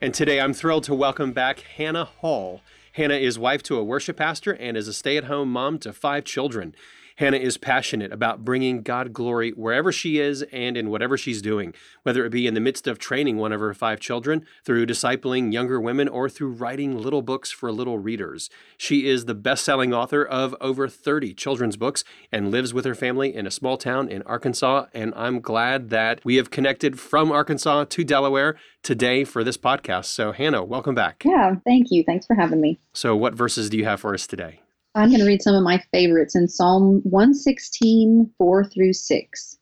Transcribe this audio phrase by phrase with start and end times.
[0.00, 2.60] And today I'm thrilled to welcome back Hannah Hall.
[2.92, 5.92] Hannah is wife to a worship pastor and is a stay at home mom to
[5.92, 6.72] five children.
[7.18, 11.74] Hannah is passionate about bringing God glory wherever she is and in whatever she's doing,
[12.04, 15.52] whether it be in the midst of training one of her five children, through discipling
[15.52, 18.48] younger women, or through writing little books for little readers.
[18.76, 22.94] She is the best selling author of over 30 children's books and lives with her
[22.94, 24.86] family in a small town in Arkansas.
[24.94, 30.04] And I'm glad that we have connected from Arkansas to Delaware today for this podcast.
[30.04, 31.24] So, Hannah, welcome back.
[31.24, 32.04] Yeah, thank you.
[32.04, 32.78] Thanks for having me.
[32.92, 34.60] So, what verses do you have for us today?
[34.98, 39.58] I'm going to read some of my favorites in Psalm 116, 4 through 6.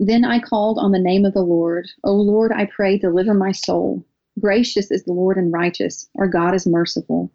[0.00, 1.88] Then I called on the name of the Lord.
[2.04, 4.04] O Lord, I pray, deliver my soul.
[4.38, 6.10] Gracious is the Lord and righteous.
[6.18, 7.32] Our God is merciful.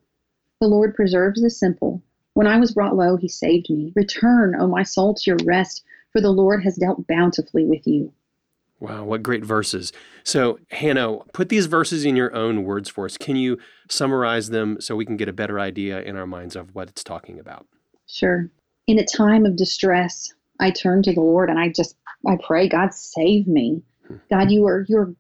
[0.60, 2.04] The Lord preserves the simple.
[2.36, 3.92] When I was brought low, he saved me.
[3.96, 8.14] Return, O my soul, to your rest, for the Lord has dealt bountifully with you.
[8.82, 9.94] Wow, what great verses.
[10.24, 13.16] So, Hannah, put these verses in your own words for us.
[13.16, 16.74] Can you summarize them so we can get a better idea in our minds of
[16.74, 17.68] what it's talking about?
[18.08, 18.50] Sure.
[18.88, 21.96] In a time of distress, I turn to the Lord and I just
[22.28, 23.84] I pray, God save me.
[24.08, 24.16] Hmm.
[24.32, 25.14] God, you are you're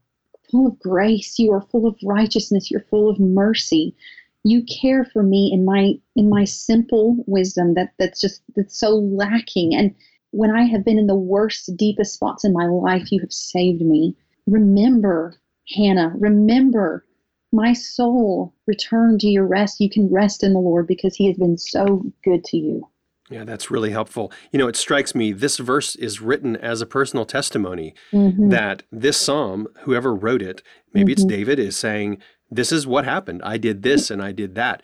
[0.49, 3.95] full of grace, you are full of righteousness, you're full of mercy.
[4.43, 8.95] You care for me in my in my simple wisdom that that's just that's so
[8.95, 9.93] lacking and
[10.31, 13.81] when I have been in the worst, deepest spots in my life, you have saved
[13.81, 14.15] me.
[14.47, 15.35] Remember,
[15.75, 17.05] Hannah, remember
[17.51, 19.79] my soul, return to your rest.
[19.79, 22.87] You can rest in the Lord because he has been so good to you.
[23.29, 24.31] Yeah, that's really helpful.
[24.51, 28.49] You know, it strikes me this verse is written as a personal testimony mm-hmm.
[28.49, 30.61] that this psalm, whoever wrote it,
[30.93, 31.21] maybe mm-hmm.
[31.21, 32.17] it's David, is saying,
[32.49, 33.41] This is what happened.
[33.43, 34.83] I did this and I did that.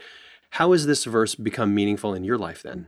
[0.51, 2.87] How has this verse become meaningful in your life then?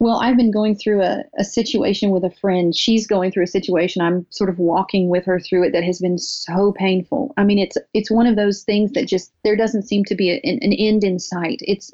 [0.00, 2.74] Well, I've been going through a, a situation with a friend.
[2.74, 4.00] She's going through a situation.
[4.00, 7.34] I'm sort of walking with her through it that has been so painful.
[7.36, 10.30] I mean, it's it's one of those things that just there doesn't seem to be
[10.30, 11.58] a, an, an end in sight.
[11.62, 11.90] It's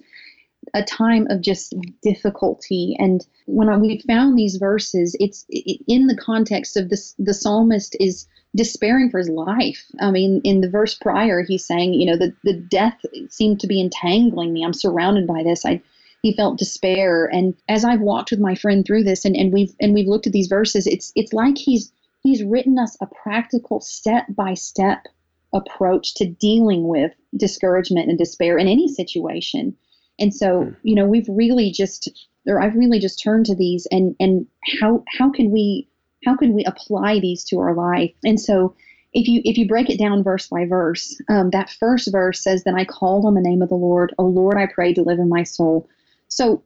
[0.75, 2.95] a time of just difficulty.
[2.99, 7.15] And when I, we found these verses, it's it, in the context of this.
[7.19, 9.83] The psalmist is despairing for his life.
[9.99, 13.01] I mean, in the verse prior, he's saying, you know, the the death
[13.31, 14.63] seemed to be entangling me.
[14.63, 15.65] I'm surrounded by this.
[15.65, 15.81] I
[16.25, 17.27] he felt despair.
[17.27, 20.27] And as I've walked with my friend through this and, and we've and we've looked
[20.27, 21.93] at these verses, it's it's like he's
[22.23, 25.07] he's written us a practical step by step
[25.53, 29.77] approach to dealing with discouragement and despair in any situation.
[30.19, 30.71] And so, hmm.
[30.83, 32.09] you know, we've really just
[32.47, 34.47] or I've really just turned to these and and
[34.81, 35.87] how how can we
[36.25, 38.15] how can we apply these to our life?
[38.25, 38.75] And so
[39.13, 42.65] if you if you break it down verse by verse, um, that first verse says,
[42.65, 44.15] "Then I called on the name of the Lord.
[44.17, 45.87] O Lord, I pray, deliver my soul.
[46.35, 46.65] So,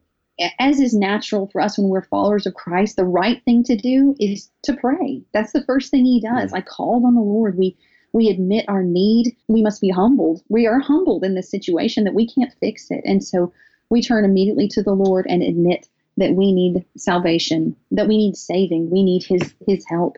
[0.58, 4.14] as is natural for us when we're followers of Christ, the right thing to do
[4.18, 5.22] is to pray.
[5.32, 6.52] That's the first thing he does.
[6.52, 7.58] I called on the Lord.
[7.58, 7.76] We
[8.12, 9.36] we admit our need.
[9.48, 10.42] We must be humbled.
[10.48, 13.02] We are humbled in this situation that we can't fix it.
[13.04, 13.52] And so
[13.90, 18.36] we turn immediately to the Lord and admit that we need salvation, that we need
[18.36, 20.16] saving, we need his his help.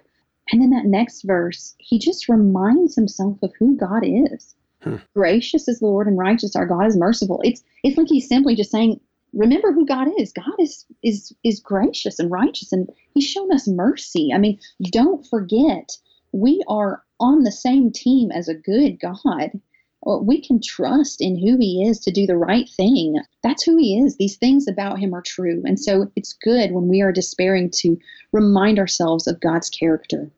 [0.53, 4.55] And then that next verse, he just reminds himself of who God is.
[4.83, 4.97] Hmm.
[5.15, 7.41] Gracious is the Lord and righteous our God is merciful.
[7.43, 9.01] It's it's like he's simply just saying,
[9.33, 10.33] remember who God is.
[10.33, 14.31] God is is is gracious and righteous and he's shown us mercy.
[14.35, 15.91] I mean, don't forget
[16.33, 19.51] we are on the same team as a good God.
[20.07, 23.21] Uh, we can trust in who he is to do the right thing.
[23.43, 24.17] That's who he is.
[24.17, 25.63] These things about him are true.
[25.67, 27.99] And so it's good when we are despairing to
[28.33, 30.31] remind ourselves of God's character.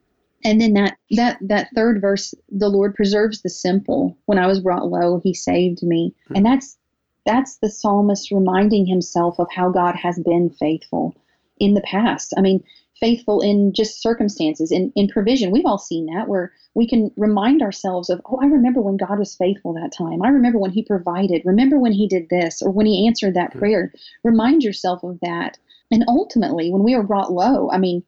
[0.45, 4.19] And then that that that third verse, the Lord preserves the simple.
[4.27, 6.13] When I was brought low, he saved me.
[6.35, 6.51] And mm.
[6.51, 6.77] that's
[7.25, 11.15] that's the psalmist reminding himself of how God has been faithful
[11.59, 12.35] in the past.
[12.37, 12.63] I mean,
[12.99, 15.51] faithful in just circumstances, in, in provision.
[15.51, 19.19] We've all seen that where we can remind ourselves of, oh, I remember when God
[19.19, 20.23] was faithful that time.
[20.23, 21.43] I remember when He provided.
[21.45, 23.93] Remember when He did this or when He answered that prayer.
[24.25, 25.59] Remind yourself of that.
[25.91, 28.03] And ultimately, when we are brought low, I mean,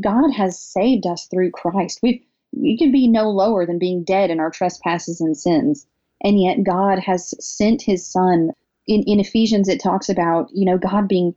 [0.00, 2.00] God has saved us through Christ.
[2.02, 2.22] We've
[2.52, 5.86] we can be no lower than being dead in our trespasses and sins.
[6.22, 8.50] And yet God has sent his son
[8.86, 11.34] in, in Ephesians, it talks about, you know, God being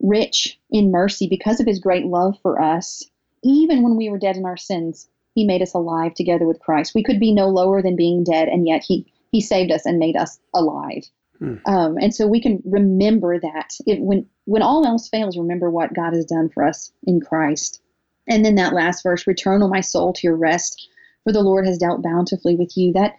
[0.00, 3.04] rich in mercy because of his great love for us.
[3.42, 6.94] Even when we were dead in our sins, he made us alive together with Christ.
[6.94, 9.98] We could be no lower than being dead, and yet he, he saved us and
[9.98, 11.04] made us alive.
[11.38, 11.54] Hmm.
[11.66, 15.94] Um, and so we can remember that it, when when all else fails, remember what
[15.94, 17.80] God has done for us in Christ.
[18.28, 20.88] And then that last verse, return, O my soul, to your rest,
[21.24, 22.92] for the Lord has dealt bountifully with you.
[22.92, 23.16] That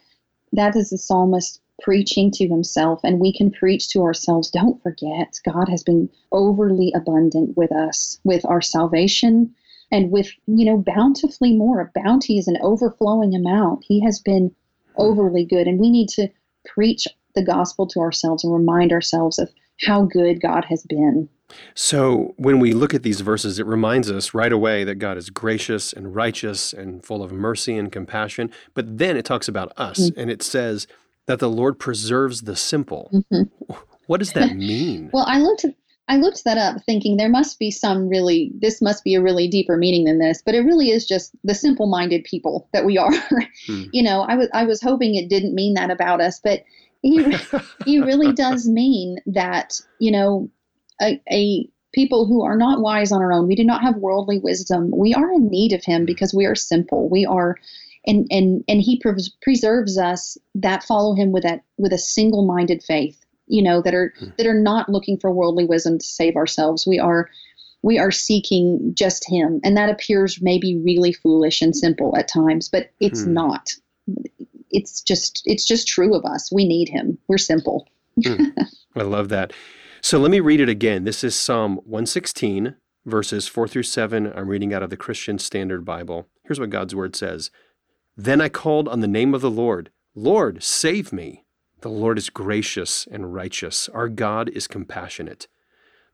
[0.53, 4.49] that is the psalmist preaching to himself, and we can preach to ourselves.
[4.49, 9.53] Don't forget, God has been overly abundant with us, with our salvation,
[9.91, 11.81] and with, you know, bountifully more.
[11.81, 13.83] A bounty is an overflowing amount.
[13.87, 14.53] He has been
[14.97, 16.29] overly good, and we need to
[16.65, 19.51] preach the gospel to ourselves and remind ourselves of
[19.81, 21.29] how good God has been.
[21.75, 25.29] So, when we look at these verses, it reminds us right away that God is
[25.29, 28.49] gracious and righteous and full of mercy and compassion.
[28.73, 30.19] But then it talks about us mm-hmm.
[30.19, 30.87] and it says
[31.27, 33.09] that the Lord preserves the simple.
[33.13, 33.73] Mm-hmm.
[34.07, 35.09] What does that mean?
[35.13, 35.65] well, I looked
[36.07, 39.47] I looked that up thinking there must be some really this must be a really
[39.47, 43.13] deeper meaning than this, but it really is just the simple-minded people that we are.
[43.67, 43.83] Hmm.
[43.93, 46.63] You know, I was I was hoping it didn't mean that about us, but
[47.01, 47.35] he
[47.85, 50.51] he really does mean that you know
[51.01, 53.47] a, a people who are not wise on our own.
[53.47, 54.91] We do not have worldly wisdom.
[54.95, 57.09] We are in need of Him because we are simple.
[57.09, 57.55] We are,
[58.07, 62.83] and and and He pres- preserves us that follow Him with that with a single-minded
[62.83, 63.23] faith.
[63.47, 64.29] You know that are hmm.
[64.37, 66.87] that are not looking for worldly wisdom to save ourselves.
[66.87, 67.29] We are
[67.81, 72.69] we are seeking just Him, and that appears maybe really foolish and simple at times,
[72.69, 73.33] but it's hmm.
[73.33, 73.69] not
[74.71, 76.51] it's just it's just true of us.
[76.51, 77.17] We need him.
[77.27, 77.87] We're simple.
[78.19, 78.51] mm,
[78.95, 79.53] I love that.
[80.01, 81.03] So let me read it again.
[81.03, 82.75] This is Psalm 116
[83.05, 84.31] verses 4 through 7.
[84.35, 86.27] I'm reading out of the Christian Standard Bible.
[86.43, 87.51] Here's what God's word says.
[88.17, 89.91] Then I called on the name of the Lord.
[90.15, 91.43] Lord, save me.
[91.81, 93.89] The Lord is gracious and righteous.
[93.89, 95.47] Our God is compassionate.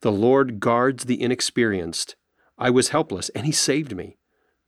[0.02, 2.16] The Lord guards the inexperienced.
[2.58, 4.18] I was helpless, and he saved me.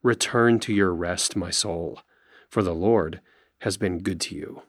[0.03, 2.01] Return to your rest, my soul,
[2.49, 3.19] for the Lord
[3.59, 4.61] has been good to you.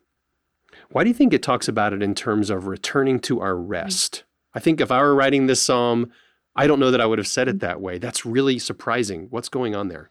[0.91, 4.25] Why do you think it talks about it in terms of returning to our rest?
[4.55, 6.11] I think if I were writing this psalm,
[6.57, 7.99] I don't know that I would have said it that way.
[7.99, 9.27] That's really surprising.
[9.31, 10.11] What's going on there?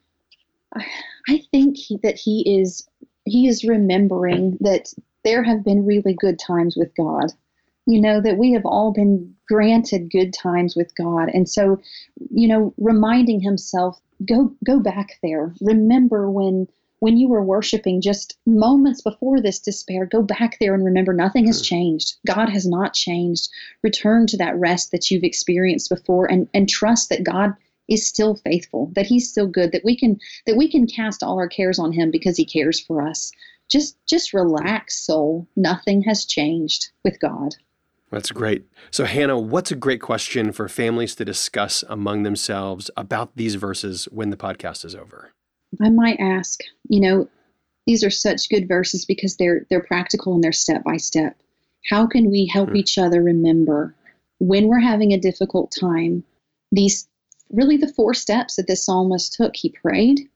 [1.28, 2.86] I think he, that he is
[3.24, 4.92] he is remembering that
[5.24, 7.32] there have been really good times with God.
[7.86, 11.28] You know that we have all been granted good times with God.
[11.32, 11.80] And so,
[12.30, 15.54] you know, reminding himself go go back there.
[15.60, 16.68] Remember when
[17.00, 21.46] when you were worshiping just moments before this despair, go back there and remember nothing
[21.46, 22.14] has changed.
[22.26, 23.48] God has not changed.
[23.82, 27.54] Return to that rest that you've experienced before and, and trust that God
[27.88, 31.38] is still faithful, that he's still good, that we can that we can cast all
[31.38, 33.30] our cares on him because he cares for us.
[33.70, 35.46] Just just relax, soul.
[35.56, 37.54] Nothing has changed with God.
[38.10, 38.64] That's great.
[38.90, 44.04] So, Hannah, what's a great question for families to discuss among themselves about these verses
[44.12, 45.32] when the podcast is over?
[45.82, 47.28] I might ask, you know,
[47.86, 51.36] these are such good verses because they're they're practical and they're step by step.
[51.90, 52.76] How can we help mm-hmm.
[52.76, 53.94] each other remember
[54.38, 56.24] when we're having a difficult time?
[56.72, 57.08] These
[57.50, 59.56] really the four steps that this psalmist took.
[59.56, 60.28] He prayed,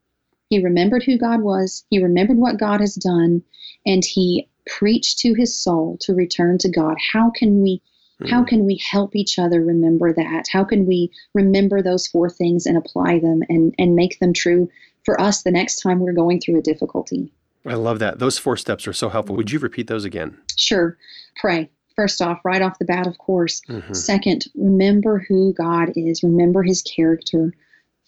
[0.51, 3.43] he remembered who God was, he remembered what God has done,
[3.87, 6.97] and he preached to his soul to return to God.
[7.13, 7.83] How can we
[8.21, 8.31] mm-hmm.
[8.31, 10.47] how can we help each other remember that?
[10.51, 14.69] How can we remember those four things and apply them and and make them true
[15.09, 17.33] for us the next time we're going through a difficulty.
[17.65, 18.19] I love that.
[18.19, 19.37] Those four steps are so helpful.
[19.37, 20.37] Would you repeat those again?
[20.55, 20.99] Sure.
[21.37, 21.71] Pray.
[21.99, 23.61] First off, right off the bat, of course.
[23.69, 23.93] Mm-hmm.
[23.93, 27.53] Second, remember who God is, remember his character.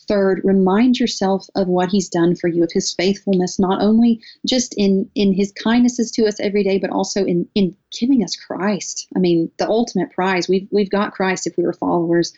[0.07, 4.75] Third, remind yourself of what he's done for you, of his faithfulness, not only just
[4.77, 9.09] in, in his kindnesses to us every day, but also in, in giving us Christ.
[9.17, 10.49] I mean, the ultimate prize.
[10.49, 12.33] We've, we've got Christ if we were followers.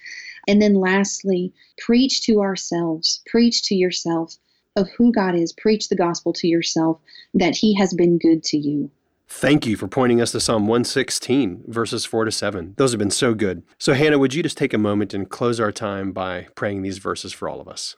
[0.48, 4.38] And then lastly, preach to ourselves, preach to yourself
[4.74, 6.98] of who God is, preach the gospel to yourself
[7.34, 8.90] that He has been good to you.
[9.34, 12.74] Thank you for pointing us to Psalm 116, verses 4 to 7.
[12.76, 13.62] Those have been so good.
[13.78, 16.98] So, Hannah, would you just take a moment and close our time by praying these
[16.98, 17.96] verses for all of us?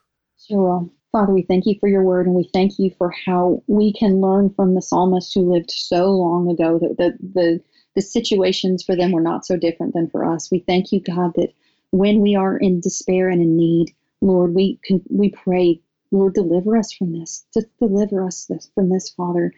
[0.48, 0.76] Sure.
[0.76, 3.92] Um, Father, we thank you for your word and we thank you for how we
[3.92, 7.60] can learn from the psalmist who lived so long ago that the, the,
[7.96, 10.50] the situations for them were not so different than for us.
[10.52, 11.52] We thank you, God, that
[11.90, 15.82] when we are in despair and in need, Lord, we can, we pray
[16.14, 17.44] Lord, deliver us from this.
[17.52, 19.52] Just deliver us this, from this, Father.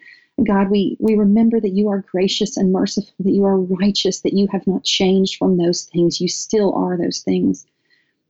[0.45, 4.35] God, we, we remember that you are gracious and merciful, that you are righteous, that
[4.35, 6.21] you have not changed from those things.
[6.21, 7.67] You still are those things.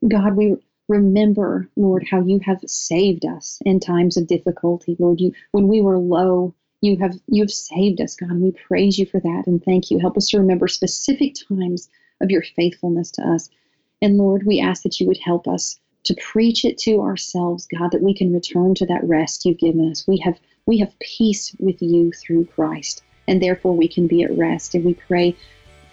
[0.07, 0.57] God, we
[0.89, 4.97] remember, Lord, how you have saved us in times of difficulty.
[4.99, 8.31] Lord, you when we were low, you have you have saved us, God.
[8.31, 9.99] And we praise you for that and thank you.
[9.99, 11.89] Help us to remember specific times
[12.21, 13.49] of your faithfulness to us.
[14.01, 17.91] And Lord, we ask that you would help us to preach it to ourselves, God,
[17.91, 20.07] that we can return to that rest you've given us.
[20.07, 24.37] We have we have peace with you through Christ, and therefore we can be at
[24.37, 24.75] rest.
[24.75, 25.37] And we pray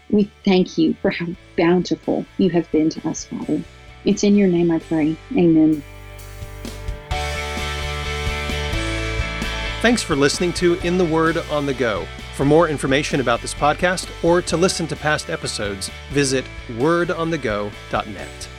[0.09, 1.27] We thank you for how
[1.57, 3.63] bountiful you have been to us, Father.
[4.05, 5.15] It's in your name I pray.
[5.31, 5.81] Amen.
[9.81, 12.05] Thanks for listening to In the Word on the Go.
[12.35, 18.49] For more information about this podcast or to listen to past episodes, visit wordonthego.net.